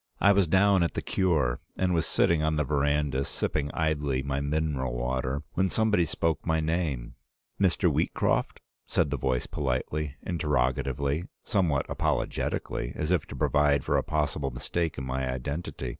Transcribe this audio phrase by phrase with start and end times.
[0.19, 4.41] I was down at the Cure, and was sitting on the veranda sipping idly my
[4.41, 7.13] mineral water, when somebody spoke my name.
[7.61, 7.87] 'Mr.
[7.87, 14.49] Wheatcroft?' said the voice politely, interrogatively, somewhat apollogetically, as if to provide for a possible
[14.49, 15.89] mistake in my identity.